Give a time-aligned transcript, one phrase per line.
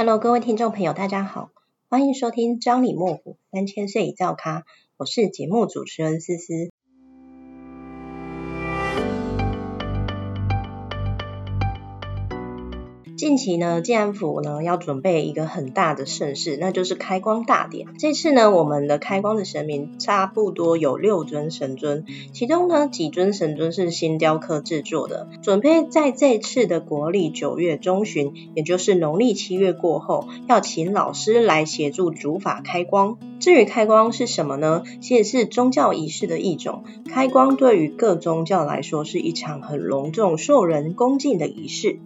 [0.00, 1.50] Hello，各位听众朋友，大家好，
[1.88, 4.64] 欢迎收听张里莫府三千岁一造咖，
[4.96, 6.70] 我是节目主持人思思。
[13.28, 17.86] 近期呢，建安府呢要准备一个很大的盛事，那就是开光大典。
[17.98, 33.18] 这次呢，我们的开光的神明差不多有六尊神尊，其中呢几尊神尊是新雕刻制作的，准备在这次的国历九月中旬，也就是农历七月过后，要请老师来协助主法开光。
[33.40, 34.84] 至于开光是什么呢？
[35.02, 36.82] 其实是宗教仪式的一种。
[37.04, 41.98] 开光对于各宗教来说是一场很隆重、受人恭敬的仪式。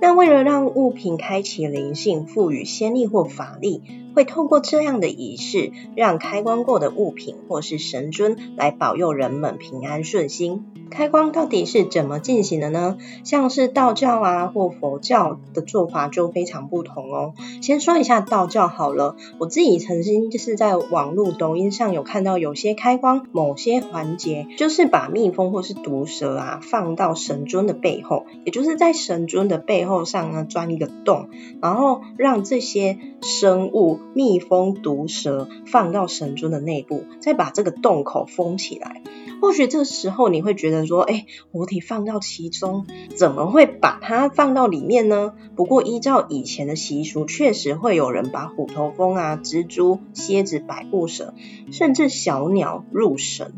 [0.00, 3.82] 那为了让物品开启灵性，赋予仙力或法力，
[4.16, 10.64] 会透过这样的仪式，让开光过的物品或是神尊来保佑人们平安顺心。
[10.88, 12.96] 开光到底是怎么进行的呢？
[13.24, 17.34] 像是道教啊或佛教的做法就非常不同哦。
[17.60, 31.28] 先说一下道教好了，我自己曾经就是在网络抖音上有看到有些开光某些环节，就是把蜜蜂或是毒蛇啊放到神尊的背后，也就是在神尊的背后上呢钻一个洞，
[31.60, 39.02] 然后让这些生物蜜蜂、毒蛇放到神尊的内部，再把这个洞口封起来。
[39.42, 45.34] 或许这时候你会觉得说，哎，活体放到其中，怎么会把它放到里面呢？
[45.54, 51.34] 不过依照以前的习俗，确实会有人把虎头蜂啊、蜘蛛、蝎子、百步蛇，
[51.70, 53.52] 甚至小鸟入神，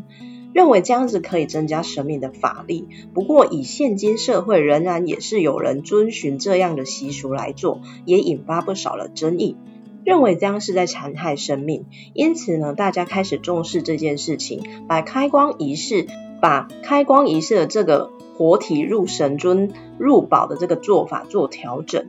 [0.52, 2.88] 认为这样子可以增加神明的法力。
[3.14, 9.56] 不过以现今社会，仍然也是有人遵循这样的习俗来做，也引发不少的争议。
[10.04, 16.06] 认为这样是在残害生命，因此呢，大家开始重视这件事情，把开光仪式，
[16.40, 22.06] 把开光仪式的这个活体入神尊入宝的这个做法做调整。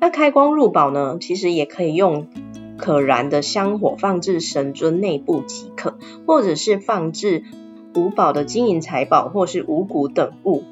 [0.00, 2.26] 那开光入宝呢，其实也可以用
[2.76, 7.44] 可燃的香火放置神尊内部即可，或者是放置
[7.94, 10.62] 五宝的金银财宝或是五谷等物。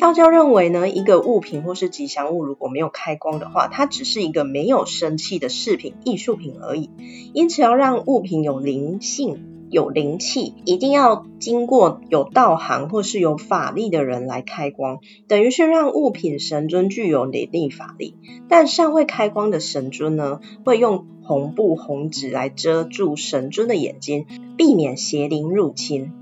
[0.00, 6.88] 道教认为呢，一个物品或是吉祥物如果没有开光的话，它只是一个没有生气的饰品、艺术品而已。
[7.34, 18.16] 因此，要让物品有灵性、有灵气，一定要经过有道行或是有法力的人来开光，等于是让物品神尊具有灵力法力。
[18.48, 24.24] 但尚未开光的神尊呢，会用红布、红纸来遮住神尊的眼睛，
[24.56, 26.12] 避免邪灵入侵。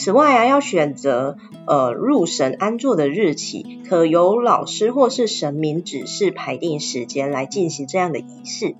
[0.00, 8.76] 此外啊，要选择呃入神安坐的日期，可由老师或是神明指示排定时间来进行这样的仪式。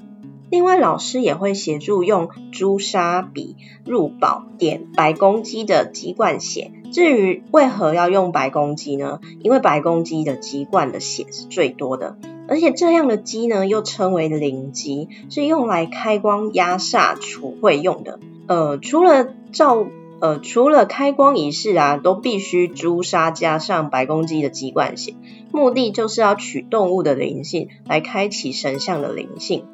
[0.48, 6.70] 另外，老师也会协助用朱砂笔入宝，点白公鸡的鸡冠血。
[6.92, 9.18] 至于为何要用白公鸡呢？
[9.40, 18.20] 因为白公鸡的鸡冠的血是最多的，而且这样的鸡呢，又称为灵鸡，是用来开光压煞除秽用的。
[18.46, 19.84] 呃，除了照。
[20.20, 25.14] 呃，除了开光仪式啊，都必须朱砂加上白公鸡的鸡冠血，
[25.52, 29.64] 目的就是要取动物的灵性来开启神像的灵性。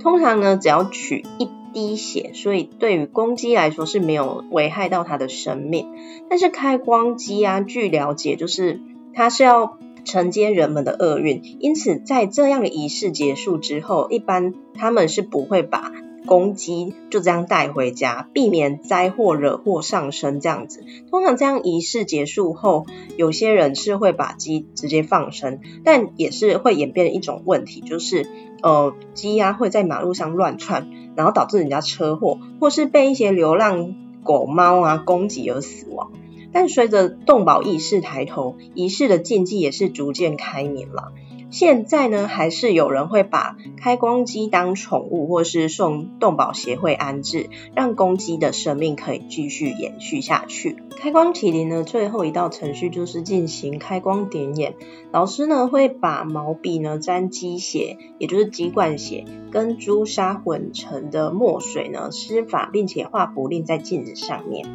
[0.00, 5.86] 通常呢，只要取一滴血，所以对于公鸡来说是没有危害到它的生命。
[6.28, 8.80] 但是开光鸡啊，据了解就是
[9.14, 15.92] 它是要承接人们的厄运，因此在这样的仪式结束之后，一般他们是不会把。
[16.26, 20.84] 公鸡就这样带回家，避免灾祸惹祸上身这样子。
[21.10, 22.86] 通常这样仪式结束后，
[23.16, 28.26] 有些人是会把鸡直接放生，但也是会演变一种问题，就是
[28.62, 36.12] 呃鸡鸭会在马路上乱窜，然后导致人家车祸，或是被一些流浪狗猫啊攻击而死亡。
[36.52, 41.12] 但随着动保意识抬头，仪式的禁忌也是逐渐开明了。
[41.50, 50.76] 现在呢，还是有人会把开光鸡当宠物，或是送动保协会安置，让公鸡的生命可以继续延续下去。
[50.96, 54.74] 开光麒麟呢，最后一道程序就是进行开光点眼。
[55.12, 64.66] 老师呢会把毛笔呢沾鸡血，也就是鸡冠血，跟朱砂混成的墨水呢施法，并且画符令在镜子上面，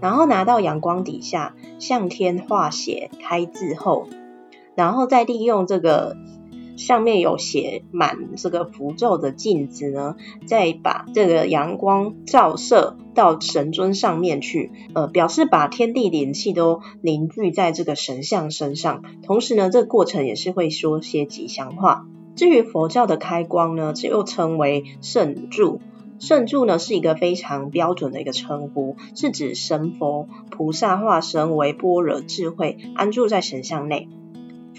[0.00, 4.08] 然后拿到阳光底下向天画血开字后。
[4.74, 6.16] 然后再利用这个
[6.76, 10.16] 上面有写满这个符咒的镜子呢，
[10.46, 19.02] 再把这个阳光照射到神尊上面去，呃，表示把天地灵气都凝聚在这个神像身上。
[19.22, 22.06] 同时呢，这个过程也是会说些吉祥话。
[22.34, 25.80] 至于佛教的开光呢，这又称为圣柱。
[26.18, 34.08] 圣柱呢是一个非常标准的一个称呼，是指神佛菩萨化身为般若智慧，安住在神像内。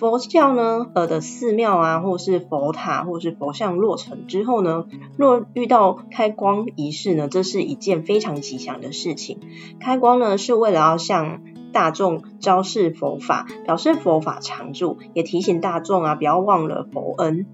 [0.03, 4.85] 佛教呢，呃的寺庙啊，或是佛塔，或是佛像落成之后呢，
[5.15, 9.39] 若遇到开光仪式呢，这是一件非常吉祥的事情。
[9.79, 11.39] 开光呢，是为了要向
[11.71, 17.45] 大众昭示佛法，表示佛法常住，也提醒大众啊，不要忘了佛恩。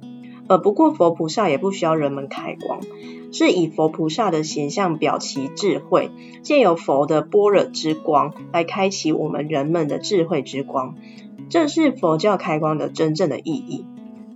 [0.48, 2.80] 呃，不过佛菩萨也不需要人们开光，
[3.32, 6.10] 是以佛菩萨的形象表其智慧，
[6.42, 10.96] 借由佛的般若之光来开启我们人们的智慧之光，
[11.50, 13.86] 这是佛教开光的真正的意义。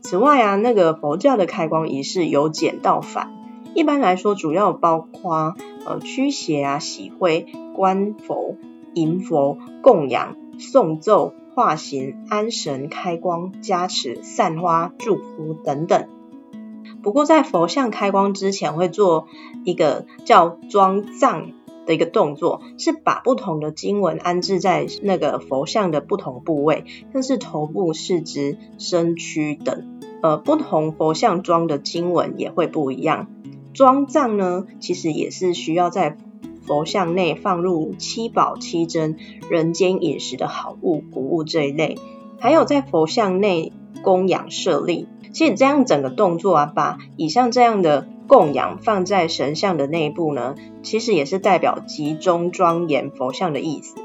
[0.02, 3.32] 此外啊，那个佛教的开光仪式由简到繁，
[3.74, 5.56] 一般来说主要包括
[5.86, 7.46] 呃驱邪啊、洗灰、
[7.76, 8.58] 观佛、
[8.94, 11.34] 迎佛、供养、诵咒。
[11.56, 16.08] 化形、安神、开光、加持、散花、祝福等等。
[17.04, 19.28] 不过，在佛像开光之前，会做
[19.64, 21.52] 一个叫装藏
[21.86, 30.00] 的一个动作，是把不同的经文安置在那个佛像的不同部位，像是头部、四肢、身躯等。
[30.22, 33.28] 呃，不同佛像装的经文也会不一样。
[33.74, 36.18] 装藏呢，其实也是需要在。
[36.66, 39.18] 佛像内放入七宝七珍、
[39.50, 41.98] 人间饮食的好物、谷物这一类，
[42.40, 45.10] 还有在佛像内供养舍利。
[45.34, 53.96] 其实这样整个动作啊，把以上这样的供养放在神像的内部呢，其实也是代表集中庄严佛像的意思。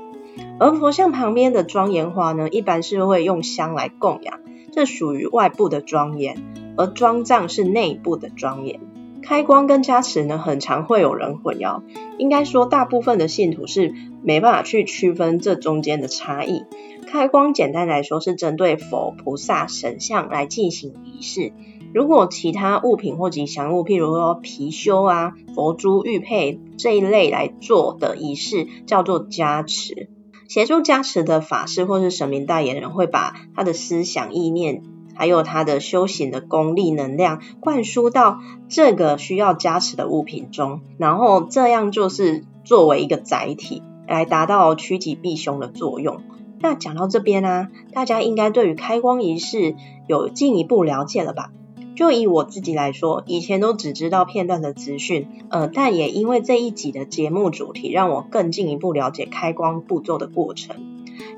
[0.58, 4.40] 而佛像旁边的庄严花呢，一般是会用香来供养，
[4.72, 6.36] 这属于外部的庄严；
[6.76, 8.80] 而装藏是内部的庄严。
[9.20, 11.82] 开光跟加持呢，很常会有人混淆。
[12.16, 13.92] 应该说，大部分的信徒是
[14.22, 16.64] 没办法去区分这中间的差异。
[17.08, 21.54] 开光简单来说是针对佛菩萨神像来进行仪式。
[21.94, 30.10] 如果其他物品或吉祥物，譬如说貔貅啊、佛珠、玉佩这一类来做的仪式，叫做加持。
[30.48, 34.82] 协助加持的法师或是神明代言人，会把他的思想意念。
[35.14, 38.38] 还有他的修行的功力能量灌输到
[38.68, 46.22] 这个需要加持的物品中，然后这样就是作为一个载体来达到趋吉避凶的作用。
[46.60, 49.76] 那讲到这边啊，大家应该对于开光仪式
[50.06, 51.50] 有进一步了解了吧？
[51.96, 60.76] 就以我自己来说，以前都只知道片段的资讯，呃，但也因为这一集的节目主题，让我更进一步了解开光步骤的过程。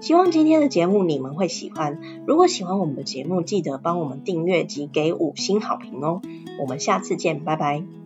[0.02, 1.98] 希望今天的节目你们会喜欢。
[2.26, 6.20] 如果喜欢我们的节目，记得帮我们订阅及给五星好评哦。
[6.60, 7.99] 我们下次见，拜拜。